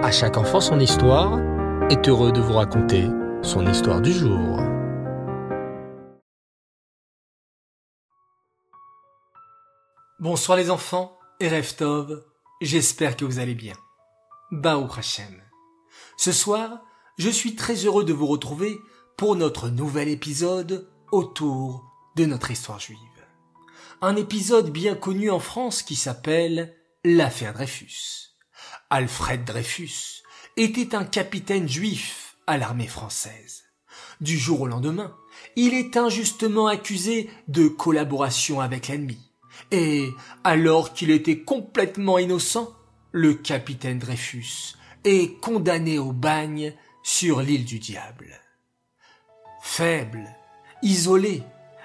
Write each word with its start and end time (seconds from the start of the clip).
À 0.00 0.12
chaque 0.12 0.36
enfant 0.36 0.60
son 0.60 0.78
histoire 0.78 1.40
est 1.90 2.08
heureux 2.08 2.30
de 2.30 2.40
vous 2.40 2.52
raconter 2.52 3.08
son 3.42 3.66
histoire 3.66 4.00
du 4.00 4.12
jour. 4.12 4.60
Bonsoir 10.20 10.56
les 10.56 10.70
enfants 10.70 11.18
et 11.40 11.48
Reftov, 11.48 12.24
j'espère 12.60 13.16
que 13.16 13.24
vous 13.24 13.40
allez 13.40 13.56
bien. 13.56 13.74
Baou 14.52 14.88
Hashem. 14.96 15.42
Ce 16.16 16.30
soir, 16.30 16.80
je 17.18 17.28
suis 17.28 17.56
très 17.56 17.74
heureux 17.74 18.04
de 18.04 18.12
vous 18.12 18.26
retrouver 18.26 18.78
pour 19.16 19.34
notre 19.34 19.68
nouvel 19.68 20.08
épisode 20.08 20.88
autour 21.10 21.84
de 22.14 22.24
notre 22.24 22.52
histoire 22.52 22.78
juive. 22.78 22.98
Un 24.00 24.14
épisode 24.14 24.70
bien 24.70 24.94
connu 24.94 25.28
en 25.28 25.40
France 25.40 25.82
qui 25.82 25.96
s'appelle 25.96 26.76
l'affaire 27.04 27.52
Dreyfus. 27.52 28.37
Alfred 28.90 29.44
Dreyfus 29.44 30.22
était 30.56 30.94
un 30.94 31.04
capitaine 31.04 31.68
juif 31.68 32.36
à 32.46 32.56
l'armée 32.56 32.86
française. 32.86 33.64
Du 34.22 34.38
jour 34.38 34.62
au 34.62 34.66
lendemain, 34.66 35.14
il 35.56 35.74
est 35.74 35.98
injustement 35.98 36.68
accusé 36.68 37.28
de 37.48 37.68
collaboration 37.68 38.60
avec 38.60 38.88
l'ennemi. 38.88 39.18
Et, 39.72 40.08
alors 40.42 40.94
qu'il 40.94 41.10
était 41.10 41.40
complètement 41.40 42.18
innocent, 42.18 42.72
le 43.12 43.34
capitaine 43.34 43.98
Dreyfus 43.98 44.74
est 45.04 45.38
condamné 45.40 45.98
au 45.98 46.12
bagne 46.12 46.72
sur 47.02 47.42
l'île 47.42 47.66
du 47.66 47.78
diable. 47.78 48.40
Faible, 49.62 50.34
isolé, 50.82 51.42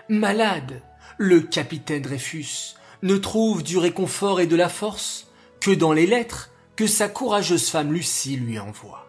malade, 0.08 0.82
le 1.18 1.42
capitaine 1.42 2.04
Dreyfus 2.04 2.76
ne 3.02 3.18
trouve 3.18 3.62
du 3.62 3.78
réconfort 3.78 4.40
et 4.40 4.48
de 4.48 4.56
la 4.56 4.70
force 4.70 5.28
que 5.60 5.72
dans 5.72 5.92
les 5.92 6.08
lettres 6.08 6.50
que 6.76 6.88
sa 6.88 7.08
courageuse 7.08 7.70
femme 7.70 7.94
Lucie 7.94 8.36
lui 8.36 8.60
envoie. 8.60 9.08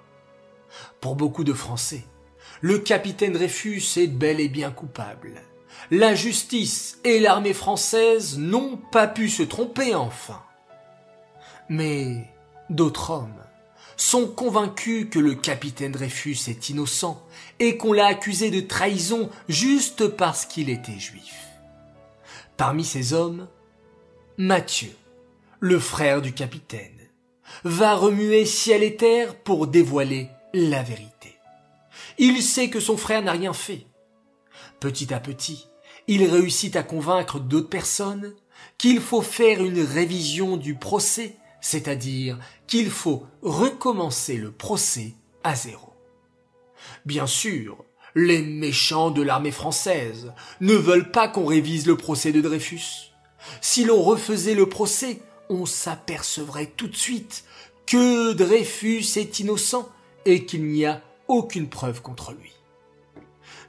Pour 1.01 1.17
beaucoup 1.17 1.45
de 1.45 1.53
Français, 1.53 2.05
le 2.61 2.79
capitaine 2.79 3.33
Dreyfus 3.33 3.83
est 3.97 4.07
bel 4.07 4.41
et 4.41 4.49
bien 4.49 4.71
coupable. 4.71 5.43
La 5.91 6.15
justice 6.15 6.99
et 7.05 7.21
l'armée 7.21 7.55
française 7.55 8.39
n'ont 8.39 8.77
pas 8.77 9.07
pu 9.07 9.29
se 9.29 9.43
tromper 9.43 9.95
enfin. 9.95 10.43
Mais 11.69 12.31
d'autres 12.71 13.11
hommes 13.11 13.43
sont 13.97 14.27
convaincus 14.27 15.09
que 15.11 15.19
le 15.19 15.35
capitaine 15.35 15.93
Dreyfus 15.93 16.39
est 16.49 16.69
innocent 16.69 17.23
et 17.59 17.77
qu'on 17.77 17.93
l'a 17.93 18.07
accusé 18.07 18.51
de 18.51 18.61
trahison 18.61 19.31
juste 19.49 20.09
parce 20.09 20.47
qu'il 20.47 20.69
était 20.69 20.99
juif. 20.99 21.49
Parmi 22.57 22.85
ces 22.85 23.13
hommes, 23.13 23.49
Mathieu, 24.37 24.91
le 25.61 25.79
frère 25.79 26.23
du 26.23 26.33
capitaine, 26.33 27.04
va 27.65 27.95
remuer 27.95 28.45
ciel 28.45 28.83
et 28.83 28.97
terre 28.97 29.37
pour 29.37 29.67
dévoiler 29.67 30.29
la 30.53 30.83
vérité. 30.83 31.37
Il 32.19 32.43
sait 32.43 32.71
que 32.71 32.81
son 32.81 32.97
frère 32.97 33.23
n'a 33.23 33.33
rien 33.33 33.53
fait. 33.53 33.87
Petit 34.81 35.13
à 35.13 35.21
petit, 35.21 35.69
il 36.07 36.25
réussit 36.25 36.77
à 36.77 36.83
convaincre 36.83 37.41
d'autres 37.41 37.69
personnes 37.69 38.35
qu'il 38.79 39.01
faut 39.01 39.23
faire 39.23 39.65
une 39.65 39.81
révision 39.81 40.57
du 40.57 40.75
procès, 40.75 41.37
c'est-à-dire 41.61 42.39
qu'il 42.67 42.91
faut 42.91 43.27
recommencer 43.43 44.37
le 44.37 44.51
procès 44.51 45.15
à 45.43 45.55
zéro. 45.55 45.93
Bien 47.07 47.27
sûr, 47.27 47.85
les 48.15 48.43
méchants 48.43 49.11
de 49.11 49.23
l'armée 49.23 49.51
française 49.51 50.33
ne 50.61 50.75
veulent 50.75 51.11
pas 51.11 51.29
qu'on 51.29 51.47
révise 51.47 51.87
le 51.87 51.97
procès 51.97 52.33
de 52.33 52.41
Dreyfus. 52.41 53.13
Si 53.61 53.85
l'on 53.85 54.03
refaisait 54.03 54.55
le 54.55 54.69
procès, 54.69 55.21
on 55.49 55.67
s'apercevrait 55.67 56.73
tout 56.77 56.89
de 56.89 56.97
suite 56.97 57.45
que 57.87 58.33
Dreyfus 58.33 59.19
est 59.19 59.41
innocent 59.41 59.89
et 60.25 60.47
qu'il 60.47 60.65
n'y 60.65 60.87
a 60.87 61.03
aucune 61.29 61.69
preuve 61.69 62.03
contre 62.03 62.33
lui. 62.33 62.53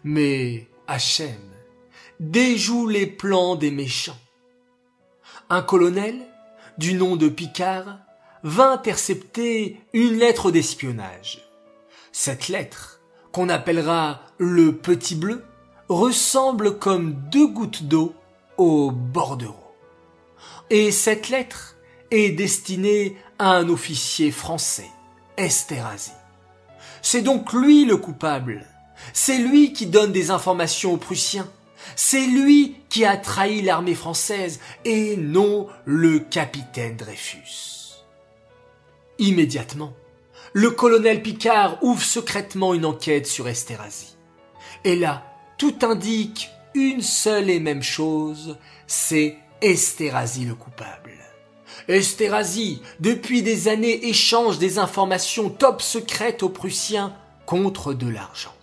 Mais 0.03 0.67
Hachem 0.87 1.39
déjoue 2.19 2.87
les 2.87 3.07
plans 3.07 3.55
des 3.55 3.71
méchants. 3.71 4.17
Un 5.49 5.61
colonel, 5.61 6.15
du 6.77 6.93
nom 6.93 7.15
de 7.15 7.29
Picard, 7.29 7.99
va 8.43 8.71
intercepter 8.71 9.81
une 9.93 10.17
lettre 10.17 10.51
d'espionnage. 10.51 11.41
Cette 12.11 12.47
lettre, 12.47 13.01
qu'on 13.31 13.49
appellera 13.49 14.21
le 14.37 14.75
petit 14.77 15.15
bleu, 15.15 15.43
ressemble 15.89 16.79
comme 16.79 17.13
deux 17.31 17.47
gouttes 17.47 17.83
d'eau 17.83 18.13
au 18.57 18.91
bordereau. 18.91 19.64
Et 20.69 20.91
cette 20.91 21.29
lettre 21.29 21.75
est 22.11 22.31
destinée 22.31 23.15
à 23.37 23.51
un 23.51 23.69
officier 23.69 24.31
français, 24.31 24.89
Esterhazy. 25.37 26.11
C'est 27.01 27.21
donc 27.21 27.53
lui 27.53 27.85
le 27.85 27.97
coupable. 27.97 28.65
C'est 29.13 29.37
lui 29.37 29.73
qui 29.73 29.85
donne 29.85 30.11
des 30.11 30.31
informations 30.31 30.93
aux 30.93 30.97
Prussiens. 30.97 31.47
C'est 31.95 32.25
lui 32.25 32.77
qui 32.89 33.05
a 33.05 33.15
trahi 33.15 33.61
l'armée 33.61 33.93
française 33.93 34.59
et 34.85 35.15
non 35.17 35.67
le 35.85 36.19
capitaine 36.19 36.95
Dreyfus. 36.95 38.01
Immédiatement, 39.19 39.93
le 40.53 40.71
colonel 40.71 41.21
Picard 41.21 41.77
ouvre 41.83 42.01
secrètement 42.01 42.73
une 42.73 42.85
enquête 42.85 43.27
sur 43.27 43.47
Esterhazy. 43.47 44.15
Et 44.83 44.95
là, 44.95 45.23
tout 45.57 45.75
indique 45.83 46.49
une 46.73 47.01
seule 47.01 47.49
et 47.49 47.59
même 47.59 47.83
chose, 47.83 48.57
c'est 48.87 49.37
Esterhazy 49.65 50.45
le 50.45 50.53
coupable. 50.53 51.13
Esterhazy, 51.87 52.83
depuis 52.99 53.41
des 53.41 53.67
années, 53.67 54.07
échange 54.07 54.59
des 54.59 54.77
informations 54.77 55.49
top 55.49 55.81
secrètes 55.81 56.43
aux 56.43 56.49
Prussiens 56.49 57.15
contre 57.47 57.95
de 57.95 58.07
l'argent. 58.07 58.53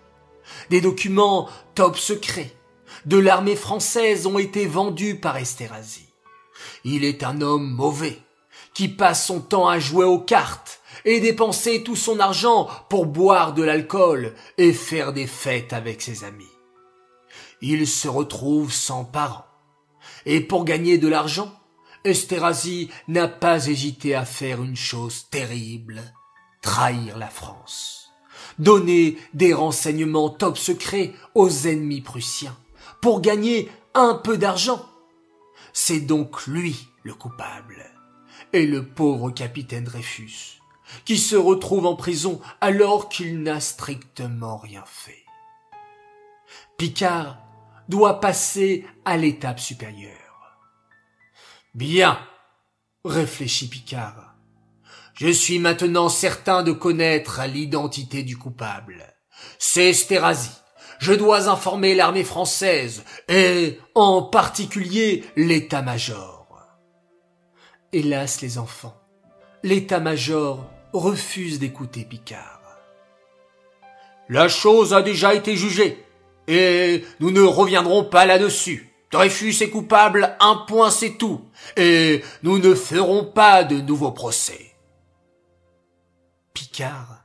Des 0.71 0.81
documents 0.81 1.49
top 1.75 1.99
secrets 1.99 2.53
de 3.05 3.19
l'armée 3.19 3.57
française 3.57 4.29
ont 4.29 4.39
été 4.39 4.65
vendus 4.65 5.17
par 5.17 5.37
Esterhazy. 5.39 6.07
Il 6.85 7.05
est 7.05 7.25
un 7.25 7.41
homme 7.41 7.69
mauvais, 7.69 8.21
qui 8.73 8.87
passe 8.87 9.27
son 9.27 9.41
temps 9.41 9.67
à 9.67 9.81
jouer 9.81 10.05
aux 10.05 10.21
cartes 10.21 10.81
et 11.05 11.19
dépenser 11.19 11.83
tout 11.83 11.97
son 11.97 12.21
argent 12.21 12.69
pour 12.89 13.07
boire 13.07 13.55
de 13.55 13.65
l'alcool 13.65 14.35
et 14.57 14.73
faire 14.73 15.13
des 15.13 15.27
fêtes 15.27 15.73
avec 15.73 16.01
ses 16.01 16.23
amis. 16.23 16.47
Il 17.61 17.89
se 17.89 18.07
retrouve 18.07 18.73
sans 18.73 19.05
parents. 19.05 19.52
Et 20.27 20.41
pour 20.41 20.65
gagner 20.65 20.99
de 20.99 21.09
l'argent, 21.09 21.53
Esterhazy 22.05 22.91
n'a 23.09 23.29
pas 23.29 23.67
hésité 23.67 24.15
à 24.15 24.25
faire 24.25 24.63
une 24.63 24.77
chose 24.77 25.27
terrible, 25.31 26.03
trahir 26.61 27.19
la 27.19 27.29
France, 27.29 28.13
donner 28.59 29.19
des 29.35 29.55
renseignements 29.55 30.31
top 30.31 30.59
secrets 30.59 31.13
aux 31.35 31.51
ennemis 31.51 32.01
prussiens 32.01 32.57
pour 33.01 33.21
gagner 33.21 33.71
un 33.95 34.15
peu 34.15 34.39
d'argent. 34.39 34.85
C'est 35.73 36.01
donc 36.01 36.47
lui 36.47 36.89
le 37.03 37.15
coupable, 37.15 37.85
et 38.53 38.67
le 38.67 38.85
pauvre 38.85 39.31
capitaine 39.31 39.85
Dreyfus, 39.85 40.61
qui 41.05 41.19
se 41.19 41.37
retrouve 41.37 41.87
en 41.87 41.97
prison 41.97 42.41
alors 42.61 43.09
qu'il 43.09 43.43
n'a 43.43 43.61
strictement 43.61 44.57
rien 44.59 44.85
fait. 44.87 45.25
Picard 46.77 47.39
doit 47.93 48.21
passer 48.21 48.87
à 49.05 49.19
l'étape 49.19 49.61
supérieure. 49.61 50.59
Bien, 51.75 52.19
réfléchit 53.05 53.69
Picard. 53.69 54.35
Je 55.13 55.29
suis 55.29 55.59
maintenant 55.59 56.09
certain 56.09 56.63
de 56.63 56.73
connaître 56.73 57.43
l'identité 57.45 58.23
du 58.23 58.39
coupable. 58.39 59.05
C'est 59.59 59.91
Esterhazy. 59.91 60.53
Je 61.01 61.13
dois 61.13 61.51
informer 61.51 61.95
l'armée 61.95 62.25
française 62.25 63.05
et, 63.29 63.79
en 63.95 64.23
particulier, 64.23 65.25
l'état-major. 65.37 66.49
Hélas, 67.93 68.41
les 68.41 68.57
enfants, 68.57 68.97
l'état-major 69.63 70.65
refuse 70.95 71.59
d'écouter 71.59 72.07
Picard. 72.07 72.63
La 74.31 74.49
chose 74.49 74.95
a 74.95 75.03
déjà 75.03 75.35
été 75.35 75.57
jugée, 75.57 76.03
et 76.49 77.05
nous 77.21 77.31
ne 77.31 77.43
reviendrons 77.43 78.05
pas 78.05 78.27
là-dessus. 78.27 78.93
Dreyfus 79.11 79.63
est 79.63 79.71
coupable, 79.71 80.37
un 80.41 80.57
point 80.67 80.91
c'est 80.91 81.19
tout, 81.19 81.43
et 81.77 82.23
nous 82.43 82.59
ne 82.59 82.75
ferons 82.75 83.25
pas 83.25 83.63
de 83.63 83.81
nouveaux 83.81 84.13
procès. 84.13 84.75
Picard 86.55 87.25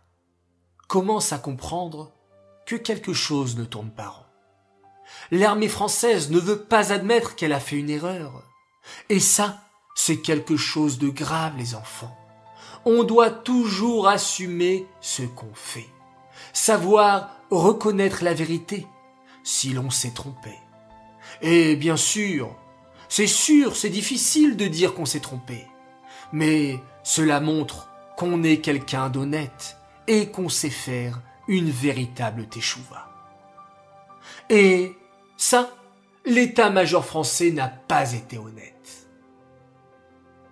commence 0.88 1.32
à 1.32 1.38
comprendre 1.38 2.12
que 2.66 2.76
quelque 2.76 3.14
chose 3.14 3.58
ne 3.58 3.64
tourne 3.64 3.90
pas 3.90 4.10
rond. 4.10 4.26
L'armée 5.32 5.70
française 5.70 6.30
ne 6.30 6.40
veut 6.40 6.60
pas 6.60 6.92
admettre 6.92 7.36
qu'elle 7.36 7.54
a 7.54 7.60
fait 7.60 7.78
une 7.78 7.90
erreur. 7.90 8.44
Et 9.10 9.22
ça, 9.22 9.62
c'est 9.96 10.18
quelque 10.18 10.58
chose 10.58 11.00
de 11.00 11.10
grave, 11.10 11.54
les 11.58 11.76
enfants. 11.76 12.16
On 12.86 13.04
doit 13.04 13.32
toujours 13.32 14.08
assumer 14.08 14.86
ce 15.02 15.24
qu'on 15.24 15.54
fait. 15.54 15.88
Savoir 16.54 17.32
reconnaître 17.50 18.24
la 18.24 18.34
vérité 18.34 18.88
si 19.48 19.70
l'on 19.70 19.90
s'est 19.90 20.12
trompé. 20.12 20.52
Et 21.42 21.78
bien 21.78 21.96
sûr, 21.96 22.54
c'est 23.08 23.28
sûr, 23.28 23.78
c'est 23.78 23.90
difficile 23.90 24.58
de 24.58 24.68
dire 24.68 24.94
qu'on 24.94 25.06
s'est 25.06 25.22
trompé. 25.22 25.66
Mais 26.34 26.80
cela 27.02 27.40
montre 27.40 27.90
qu'on 28.18 28.44
est 28.44 28.58
quelqu'un 28.58 29.10
d'honnête 29.10 29.78
et 30.08 30.32
qu'on 30.32 30.50
sait 30.50 30.70
faire 30.70 31.22
une 31.48 31.70
véritable 31.70 32.48
teshuva. 32.48 33.10
Et 34.50 34.94
ça, 35.38 35.70
l'état-major 36.26 37.06
français 37.06 37.52
n'a 37.52 37.70
pas 37.70 38.12
été 38.12 38.38
honnête. 38.38 39.08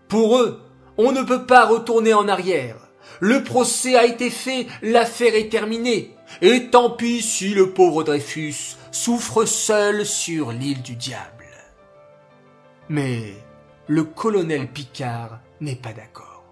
Pour 0.07 0.37
eux, 0.37 0.61
on 0.97 1.11
ne 1.11 1.23
peut 1.23 1.45
pas 1.45 1.65
retourner 1.65 2.13
en 2.13 2.29
arrière. 2.29 2.77
Le 3.19 3.43
procès 3.43 3.97
a 3.97 4.05
été 4.05 4.29
fait, 4.29 4.67
l'affaire 4.81 5.35
est 5.35 5.49
terminée. 5.49 6.14
Et 6.41 6.69
tant 6.69 6.89
pis 6.89 7.21
si 7.21 7.53
le 7.53 7.71
pauvre 7.71 8.03
Dreyfus 8.03 8.77
souffre 8.91 9.45
seul 9.45 10.05
sur 10.05 10.51
l'île 10.51 10.81
du 10.81 10.95
diable. 10.95 11.45
Mais 12.89 13.33
le 13.87 14.03
colonel 14.03 14.67
Picard 14.67 15.39
n'est 15.61 15.75
pas 15.75 15.93
d'accord. 15.93 16.43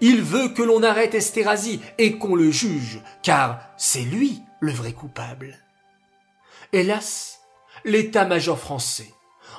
Il 0.00 0.22
veut 0.22 0.48
que 0.48 0.62
l'on 0.62 0.82
arrête 0.82 1.14
Esterhazy 1.14 1.80
et 1.98 2.18
qu'on 2.18 2.34
le 2.34 2.50
juge, 2.50 3.00
car 3.22 3.60
c'est 3.76 4.02
lui 4.02 4.42
le 4.60 4.72
vrai 4.72 4.92
coupable. 4.92 5.58
Hélas, 6.72 7.40
l'état-major 7.84 8.58
français, 8.58 9.12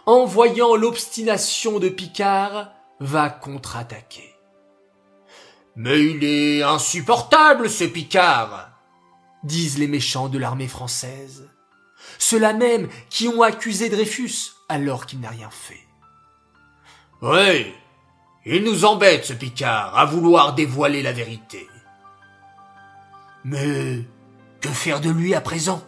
en 0.06 0.25
voyant 0.25 0.75
l'obstination 0.75 1.80
de 1.80 1.89
Picard, 1.89 2.71
va 3.00 3.30
contre-attaquer. 3.30 4.36
Mais 5.75 6.04
il 6.04 6.24
est 6.24 6.63
insupportable, 6.63 7.69
ce 7.69 7.86
Picard, 7.86 8.70
disent 9.43 9.77
les 9.77 9.88
méchants 9.88 10.29
de 10.29 10.38
l'armée 10.38 10.67
française. 10.67 11.49
Ceux-là 12.17 12.53
même 12.53 12.88
qui 13.09 13.27
ont 13.27 13.41
accusé 13.41 13.89
Dreyfus 13.89 14.53
alors 14.69 15.05
qu'il 15.05 15.19
n'a 15.19 15.29
rien 15.29 15.49
fait. 15.49 15.88
Oui, 17.21 17.73
il 18.45 18.63
nous 18.63 18.85
embête, 18.85 19.25
ce 19.25 19.33
Picard, 19.33 19.97
à 19.97 20.05
vouloir 20.05 20.55
dévoiler 20.55 21.03
la 21.03 21.11
vérité. 21.11 21.67
Mais 23.43 24.01
que 24.59 24.69
faire 24.69 25.01
de 25.01 25.09
lui 25.09 25.35
à 25.35 25.41
présent? 25.41 25.83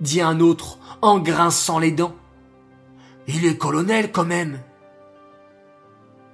dit 0.00 0.20
un 0.20 0.40
autre 0.40 0.78
en 1.02 1.18
grinçant 1.18 1.78
les 1.78 1.90
dents. 1.90 2.14
Il 3.26 3.44
est 3.44 3.58
colonel 3.58 4.12
quand 4.12 4.24
même. 4.24 4.60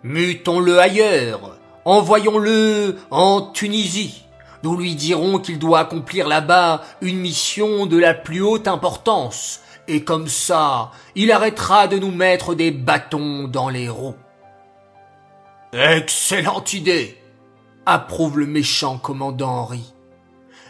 Mutons-le 0.02 0.78
ailleurs, 0.78 1.58
envoyons-le 1.84 2.98
en 3.10 3.40
Tunisie. 3.52 4.23
Nous 4.64 4.78
lui 4.78 4.94
dirons 4.94 5.40
qu'il 5.40 5.58
doit 5.58 5.80
accomplir 5.80 6.26
là-bas 6.26 6.80
une 7.02 7.18
mission 7.18 7.84
de 7.84 7.98
la 7.98 8.14
plus 8.14 8.40
haute 8.40 8.66
importance, 8.66 9.60
et 9.88 10.04
comme 10.04 10.26
ça, 10.26 10.90
il 11.14 11.30
arrêtera 11.32 11.86
de 11.86 11.98
nous 11.98 12.10
mettre 12.10 12.54
des 12.54 12.70
bâtons 12.70 13.46
dans 13.46 13.68
les 13.68 13.90
roues. 13.90 14.16
Excellente 15.74 16.72
idée, 16.72 17.22
approuve 17.84 18.38
le 18.38 18.46
méchant 18.46 18.96
commandant 18.96 19.50
Henri. 19.50 19.92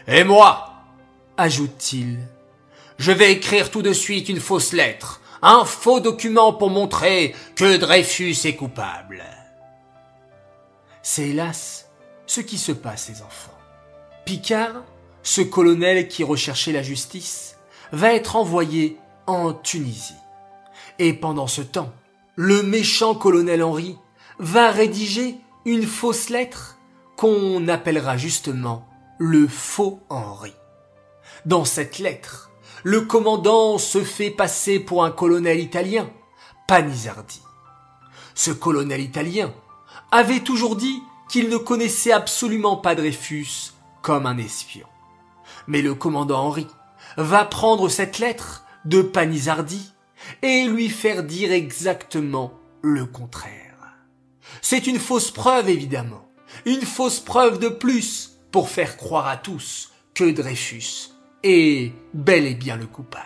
Et 0.09 0.25
moi, 0.25 0.73
ajoute-t-il, 1.37 2.19
je 2.97 3.13
vais 3.13 3.31
écrire 3.31 3.71
tout 3.71 3.81
de 3.81 3.93
suite 3.93 4.27
une 4.27 4.41
fausse 4.41 4.73
lettre, 4.73 5.21
un 5.41 5.63
faux 5.63 6.01
document 6.01 6.51
pour 6.51 6.69
montrer 6.69 7.33
que 7.55 7.77
Dreyfus 7.77 8.35
est 8.43 8.57
coupable. 8.57 9.23
C'est 11.01 11.29
hélas 11.29 11.89
ce 12.25 12.41
qui 12.41 12.57
se 12.57 12.73
passe, 12.73 13.07
les 13.07 13.21
enfants. 13.21 13.54
Picard, 14.25 14.83
ce 15.21 15.41
colonel 15.41 16.07
qui 16.07 16.23
recherchait 16.23 16.71
la 16.71 16.81
justice, 16.81 17.57
va 17.91 18.11
être 18.13 18.35
envoyé 18.35 18.97
en 19.27 19.53
Tunisie. 19.53 20.15
Et 20.97 21.13
pendant 21.13 21.45
ce 21.45 21.61
temps, 21.61 21.93
le 22.35 22.63
méchant 22.63 23.13
colonel 23.13 23.61
Henri 23.61 23.97
va 24.39 24.71
rédiger 24.71 25.37
une 25.65 25.85
fausse 25.85 26.29
lettre 26.29 26.79
qu'on 27.17 27.67
appellera 27.67 28.17
justement 28.17 28.87
le 29.19 29.47
faux 29.47 29.99
Henri. 30.09 30.53
Dans 31.45 31.63
cette 31.63 31.99
lettre, 31.99 32.49
le 32.83 33.01
commandant 33.01 33.77
se 33.77 34.03
fait 34.03 34.31
passer 34.31 34.79
pour 34.79 35.03
un 35.03 35.11
colonel 35.11 35.59
italien, 35.59 36.09
Panisardi. 36.67 37.41
Ce 38.33 38.49
colonel 38.49 39.01
italien 39.01 39.53
avait 40.11 40.39
toujours 40.39 40.75
dit 40.75 40.99
qu'il 41.29 41.49
ne 41.49 41.57
connaissait 41.57 42.11
absolument 42.11 42.75
pas 42.75 42.95
Dreyfus 42.95 43.74
comme 44.05 44.27
un 44.27 44.37
espion. 44.37 44.85
Mais 45.65 45.81
le 45.81 45.95
commandant 45.95 46.45
Henri 46.45 46.67
va 47.17 47.43
prendre 47.43 47.89
cette 47.89 48.19
lettre 48.19 48.63
de 48.85 49.01
Panisardi 49.01 49.93
et 50.43 50.65
lui 50.65 50.89
faire 50.89 51.23
dire 51.23 51.51
exactement 51.51 52.53
le 52.83 53.07
contraire. 53.07 53.97
C'est 54.61 54.85
une 54.85 54.99
fausse 54.99 55.31
preuve, 55.31 55.69
évidemment. 55.69 56.29
Une 56.65 56.83
fausse 56.83 57.19
preuve 57.19 57.57
de 57.57 57.67
plus 57.67 58.37
pour 58.51 58.69
faire 58.69 58.95
croire 58.95 59.25
à 59.25 59.37
tous 59.37 59.91
que 60.13 60.29
Dreyfus 60.29 61.09
est 61.41 61.91
bel 62.13 62.45
et 62.45 62.53
bien 62.53 62.77
le 62.77 62.85
coupable. 62.85 63.25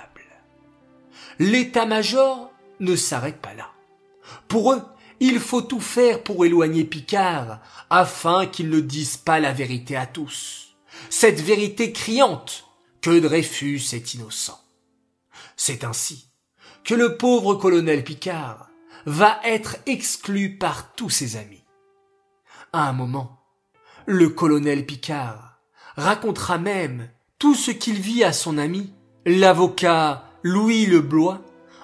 L'état-major 1.40 2.54
ne 2.80 2.96
s'arrête 2.96 3.42
pas 3.42 3.54
là. 3.54 3.68
Pour 4.48 4.72
eux, 4.72 4.82
il 5.20 5.42
faut 5.42 5.62
tout 5.62 5.82
faire 5.82 6.24
pour 6.24 6.46
éloigner 6.46 6.86
Picard, 6.86 7.60
afin 7.90 8.46
qu'il 8.46 8.70
ne 8.70 8.80
dise 8.80 9.18
pas 9.18 9.42
la 9.42 9.52
vérité 9.52 9.98
à 9.98 10.06
tous. 10.06 10.69
Cette 11.10 11.40
vérité 11.40 11.92
criante 11.92 12.66
que 13.02 13.20
Dreyfus 13.20 13.82
est 13.94 14.14
innocent. 14.14 14.60
C'est 15.56 15.84
ainsi 15.84 16.30
que 16.84 16.94
le 16.94 17.18
pauvre 17.18 17.56
colonel 17.56 18.04
Picard 18.04 18.70
va 19.06 19.40
être 19.44 19.78
exclu 19.86 20.58
par 20.58 20.94
tous 20.94 21.10
ses 21.10 21.36
amis. 21.38 21.64
À 22.74 22.90
un 22.90 22.94
moment, 22.94 23.40
le 24.06 24.30
colonel 24.30 24.86
Picard 24.86 25.60
racontera 25.96 26.58
même 26.58 27.10
tout 27.38 27.56
ce 27.56 27.72
qu'il 27.72 28.00
vit 28.00 28.24
à 28.24 28.34
son 28.34 28.58
ami, 28.58 28.94
l'avocat 29.26 30.26
Louis 30.44 30.86
Leblois, 30.86 31.42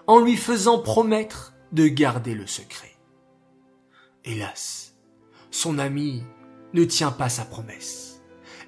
en 0.08 0.20
lui 0.20 0.38
faisant 0.38 0.80
promettre 0.80 1.54
de 1.72 1.88
garder 1.88 2.36
le 2.36 2.48
secret. 2.48 2.96
Hélas, 4.24 4.96
son 5.52 5.80
ami 5.80 6.24
ne 6.74 6.84
tient 6.84 7.12
pas 7.12 7.30
sa 7.30 7.46
promesse 7.46 8.15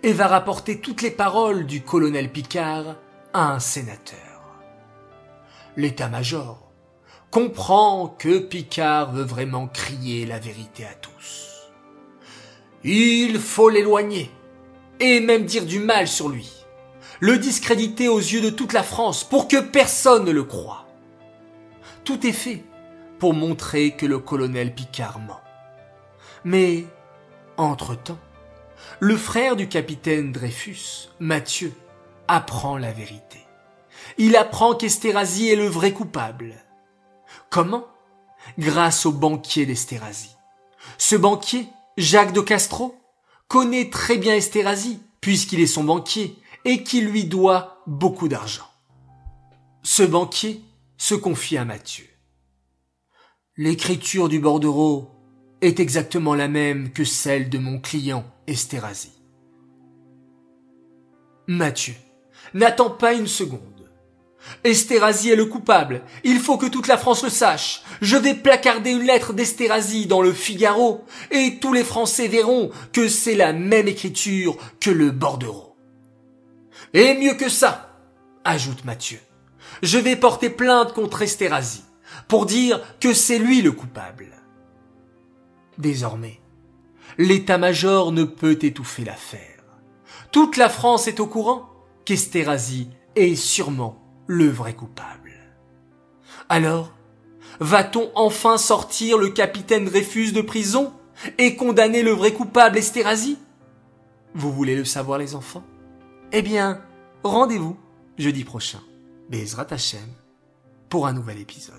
et 0.04 0.14
va 0.14 0.28
rapporter 0.28 0.80
toutes 0.80 1.02
les 1.02 1.12
paroles 1.12 1.66
du 1.66 1.82
colonel 1.82 2.32
Picard 2.32 2.96
à 3.34 3.54
un 3.54 3.60
sénateur. 3.60 4.18
L'état-major 5.76 6.72
comprend 7.32 8.08
que 8.08 8.40
Picard 8.40 9.12
veut 9.12 9.24
vraiment 9.24 9.68
crier 9.68 10.26
la 10.26 10.40
vérité 10.40 10.86
à 10.86 10.94
tous. 10.94 11.72
Il 12.84 13.40
faut 13.40 13.70
l'éloigner, 13.70 14.32
et 15.00 15.20
même 15.20 15.46
dire 15.46 15.66
du 15.66 15.80
mal 15.80 16.08
sur 16.08 16.30
lui, 16.30 16.66
le 17.20 17.38
discréditer 17.38 18.08
aux 18.08 18.20
yeux 18.20 18.42
de 18.42 18.50
toute 18.50 18.74
la 18.74 18.84
France 18.84 19.24
pour 19.24 19.48
que 19.48 19.58
personne 19.58 20.26
ne 20.26 20.32
le 20.32 20.44
croie. 20.44 20.86
Tout 22.04 22.26
est 22.26 22.32
fait 22.32 22.64
pour 23.20 23.34
montrer 23.34 23.92
que 23.92 24.06
le 24.06 24.20
colonel 24.20 24.74
Picard 24.74 25.20
ment. 25.20 25.42
Mais, 26.44 26.86
entre-temps, 27.58 28.20
le 29.00 29.18
frère 29.18 29.56
du 29.56 29.68
capitaine 29.68 30.32
Dreyfus, 30.32 31.10
Mathieu, 31.20 31.74
apprend 32.28 32.78
la 32.78 32.92
vérité. 32.92 33.40
Il 34.18 34.36
apprend 34.36 34.76
qu'Esterhazy 34.76 35.50
est 35.50 35.56
le 35.56 35.68
vrai 35.68 35.94
coupable 35.94 36.56
Comment? 37.50 37.88
Grâce 38.58 39.06
au 39.06 39.12
banquier 39.12 39.66
d'Esterhazy. 39.66 40.36
Ce 40.98 41.16
banquier, 41.16 41.68
Jacques 41.98 42.34
de 42.34 42.42
Castro, 42.42 42.96
connaît 43.48 43.90
très 43.90 44.18
bien 44.18 44.36
Esterhazy, 44.36 45.00
puisqu'il 45.22 45.60
est 45.60 45.68
son 45.68 45.84
banquier, 45.84 46.38
et 46.66 46.84
qui 46.84 47.02
lui 47.02 47.26
doit 47.26 47.82
beaucoup 47.88 48.28
d'argent. 48.28 48.68
Ce 49.84 50.04
banquier 50.04 50.62
se 50.98 51.16
confie 51.16 51.58
à 51.58 51.66
Mathieu. 51.66 52.08
L'écriture 53.56 54.30
du 54.30 54.40
bordereau 54.40 55.17
est 55.62 55.80
exactement 55.80 56.36
la 56.36 56.48
même 56.48 56.92
que 56.92 57.04
celle 57.04 57.50
de 57.50 57.58
mon 57.58 57.80
client 57.80 58.26
Esterhazy. 58.48 59.12
Mathieu 61.48 61.96
n'attend 62.54 62.90
pas 62.90 63.14
une 63.14 63.28
seconde. 63.28 63.62
Esterhazy 64.64 65.32
est 65.32 65.36
le 65.36 65.46
coupable. 65.46 66.02
Il 66.24 66.40
faut 66.40 66.58
que 66.58 66.68
toute 66.68 66.88
la 66.88 66.98
France 66.98 67.24
le 67.24 67.30
sache. 67.30 67.84
Je 68.02 68.16
vais 68.16 68.34
placarder 68.34 68.92
une 68.92 69.06
lettre 69.06 69.34
d'Esterhazy 69.34 70.06
dans 70.06 70.22
le 70.22 70.34
Figaro 70.34 71.06
et 71.32 71.58
tous 71.60 71.74
les 71.74 71.84
Français 71.84 72.28
verront 72.28 72.72
que 72.94 73.08
c'est 73.10 73.36
la 73.36 73.54
même 73.54 73.88
écriture 73.88 74.58
que 74.80 74.90
le 74.90 75.12
bordereau. 75.12 75.76
Et 76.94 77.16
mieux 77.16 77.34
que 77.34 77.50
ça, 77.50 78.00
ajoute 78.44 78.86
Mathieu, 78.86 79.20
je 79.84 79.98
vais 79.98 80.16
porter 80.16 80.50
plainte 80.50 80.94
contre 80.94 81.22
Esterhazy 81.22 81.84
pour 82.28 82.46
dire 82.46 82.82
que 83.00 83.14
c'est 83.14 83.40
lui 83.40 83.62
le 83.62 83.72
coupable. 83.72 84.28
Désormais, 85.78 86.40
l'état-major 87.18 88.12
ne 88.12 88.24
peut 88.24 88.58
étouffer 88.62 89.04
l'affaire. 89.04 89.64
Toute 90.32 90.58
la 90.58 90.70
France 90.70 91.08
est 91.08 91.20
au 91.20 91.28
courant 91.28 91.70
qu'Esterhazy 92.06 92.90
est 93.16 93.36
sûrement 93.36 94.02
le 94.28 94.48
vrai 94.48 94.74
coupable. 94.74 95.34
Alors, 96.50 96.94
va-t-on 97.60 98.12
enfin 98.16 98.58
sortir 98.58 99.18
le 99.18 99.30
capitaine 99.30 99.86
Dreyfus 99.86 100.32
de 100.32 100.42
prison 100.42 100.94
et 101.38 101.56
condamner 101.56 102.04
le 102.04 102.12
vrai 102.12 102.34
coupable 102.34 102.78
Estérazi 102.78 103.38
Vous 104.34 104.52
voulez 104.52 104.76
le 104.76 104.86
savoir 104.86 105.18
les 105.18 105.36
enfants? 105.36 105.64
Eh 106.32 106.42
bien, 106.42 106.82
rendez-vous 107.24 107.78
jeudi 108.18 108.44
prochain, 108.44 108.82
Bezrat 109.30 109.68
Hashem, 109.72 110.08
pour 110.90 111.08
un 111.08 111.14
nouvel 111.14 111.40
épisode. 111.40 111.76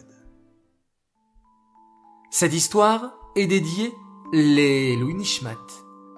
Cette 2.31 2.55
histoire 2.55 3.18
est 3.39 3.47
dédiée 3.47 3.95
les 4.33 4.97
Louis 4.97 5.15
Nishmat, 5.15 5.55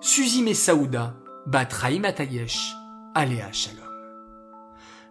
Suzy 0.00 0.42
Messaouda, 0.42 1.14
Bat 1.46 1.68
Raïm 1.70 2.06
Atayesh, 2.06 2.74
Aléa 3.14 3.52
Shalom. 3.52 3.84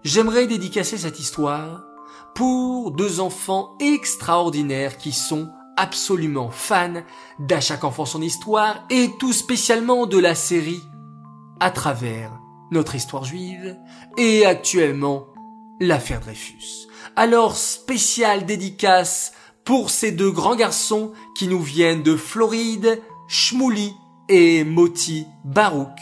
J'aimerais 0.04 0.48
dédicacer 0.48 0.98
cette 0.98 1.20
histoire 1.20 1.86
pour 2.34 2.92
deux 2.92 3.20
enfants 3.20 3.78
extraordinaires 3.80 4.98
qui 4.98 5.12
sont 5.12 5.52
absolument 5.78 6.50
fans 6.50 7.04
d'À 7.38 7.62
chaque 7.62 7.84
enfant 7.84 8.06
son 8.06 8.24
histoire 8.24 8.86
et 8.90 9.12
tout 9.20 9.34
spécialement 9.34 10.08
de 10.08 10.18
la 10.18 10.34
série 10.34 10.82
à 11.60 11.70
travers 11.70 12.32
notre 12.72 12.96
histoire 12.96 13.24
juive 13.24 13.78
et 14.18 14.48
actuellement 14.48 15.28
l'affaire 15.80 16.22
Dreyfus. 16.22 16.88
Alors 17.16 17.56
spéciale 17.56 18.48
dédicace 18.48 19.34
pour 19.70 19.92
ces 19.92 20.12
deux 20.12 20.32
grands 20.32 20.56
garçons 20.56 21.12
qui 21.36 21.48
nous 21.48 21.62
viennent 21.62 22.02
de 22.02 22.16
Floride, 22.16 23.04
Shmouli 23.28 23.94
et 24.28 24.64
Moti 24.64 25.28
Barouk. 25.46 25.96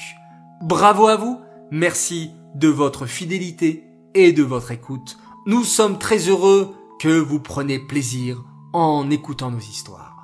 Bravo 0.61 1.07
à 1.07 1.17
vous, 1.17 1.37
merci 1.69 2.31
de 2.55 2.69
votre 2.69 3.07
fidélité 3.07 3.83
et 4.15 4.31
de 4.31 4.41
votre 4.41 4.71
écoute. 4.71 5.17
Nous 5.47 5.65
sommes 5.65 5.99
très 5.99 6.29
heureux 6.29 6.75
que 6.97 7.19
vous 7.19 7.41
preniez 7.41 7.79
plaisir 7.79 8.41
en 8.71 9.09
écoutant 9.09 9.51
nos 9.51 9.59
histoires. 9.59 10.16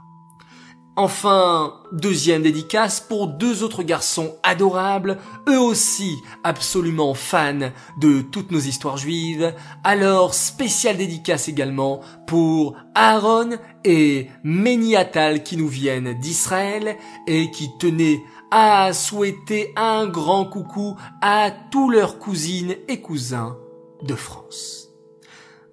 Enfin, 0.95 1.81
deuxième 1.91 2.43
dédicace 2.43 2.99
pour 2.99 3.25
deux 3.25 3.63
autres 3.63 3.81
garçons 3.81 4.35
adorables, 4.43 5.17
eux 5.49 5.59
aussi 5.59 6.17
absolument 6.43 7.15
fans 7.15 7.71
de 7.99 8.21
toutes 8.21 8.51
nos 8.51 8.59
histoires 8.59 8.97
juives. 8.97 9.55
Alors, 9.83 10.35
spéciale 10.35 10.97
dédicace 10.97 11.47
également 11.47 12.01
pour 12.27 12.75
Aaron 12.93 13.57
et 13.83 14.27
Méniatal 14.43 15.41
qui 15.41 15.57
nous 15.57 15.67
viennent 15.67 16.13
d'Israël 16.19 16.95
et 17.25 17.49
qui 17.49 17.75
tenaient 17.79 18.21
à 18.51 18.93
souhaiter 18.93 19.73
un 19.75 20.05
grand 20.05 20.45
coucou 20.45 20.95
à 21.21 21.49
tous 21.71 21.89
leurs 21.89 22.19
cousines 22.19 22.75
et 22.87 23.01
cousins 23.01 23.57
de 24.03 24.13
France. 24.13 24.89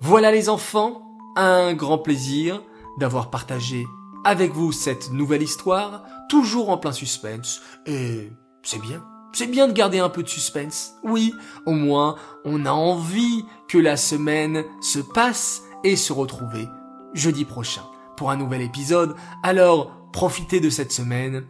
Voilà 0.00 0.32
les 0.32 0.48
enfants, 0.48 1.02
un 1.36 1.74
grand 1.74 1.98
plaisir 1.98 2.62
d'avoir 2.98 3.28
partagé 3.28 3.84
avec 4.24 4.52
vous 4.52 4.72
cette 4.72 5.12
nouvelle 5.12 5.42
histoire, 5.42 6.04
toujours 6.28 6.70
en 6.70 6.78
plein 6.78 6.92
suspense, 6.92 7.60
et 7.86 8.32
c'est 8.62 8.80
bien. 8.80 9.04
C'est 9.32 9.46
bien 9.46 9.68
de 9.68 9.72
garder 9.72 10.00
un 10.00 10.08
peu 10.08 10.22
de 10.22 10.28
suspense. 10.28 10.94
Oui, 11.04 11.32
au 11.64 11.72
moins, 11.72 12.16
on 12.44 12.66
a 12.66 12.72
envie 12.72 13.44
que 13.68 13.78
la 13.78 13.96
semaine 13.96 14.64
se 14.80 14.98
passe 14.98 15.62
et 15.84 15.94
se 15.94 16.12
retrouver 16.12 16.66
jeudi 17.14 17.44
prochain 17.44 17.82
pour 18.16 18.30
un 18.30 18.36
nouvel 18.36 18.60
épisode. 18.62 19.14
Alors, 19.42 19.92
profitez 20.12 20.60
de 20.60 20.70
cette 20.70 20.92
semaine. 20.92 21.46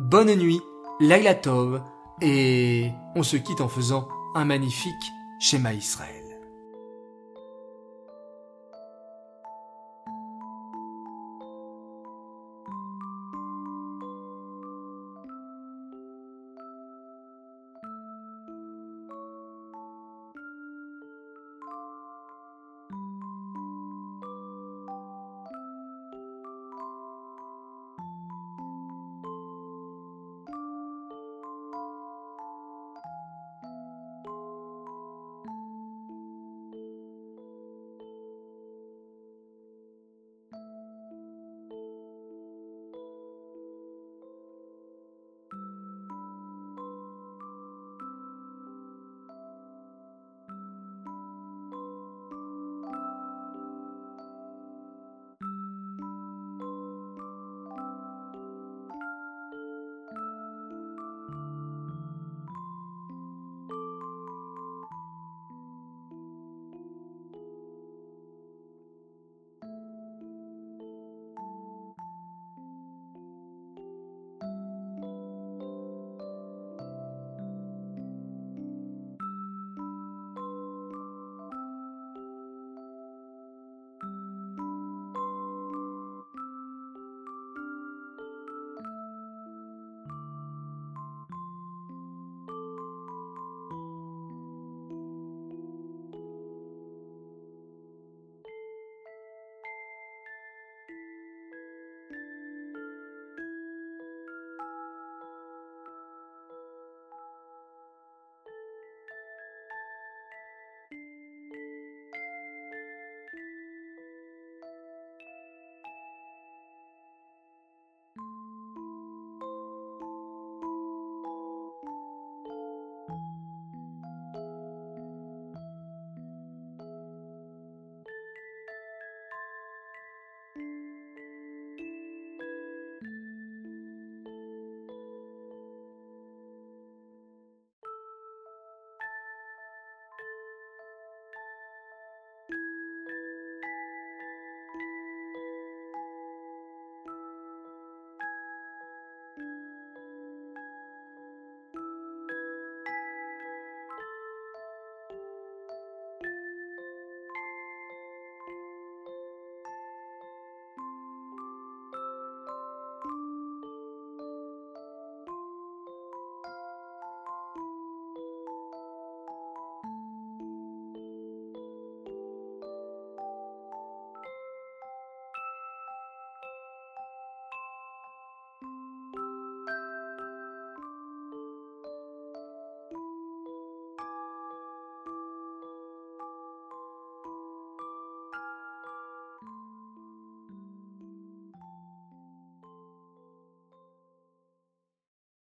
Bonne 0.00 0.34
nuit, 0.34 0.60
Laila 0.98 1.34
Tov, 1.34 1.82
et 2.20 2.90
on 3.14 3.22
se 3.22 3.36
quitte 3.36 3.60
en 3.60 3.68
faisant 3.68 4.08
un 4.34 4.44
magnifique 4.44 4.92
schéma 5.40 5.72
Israël. 5.72 6.19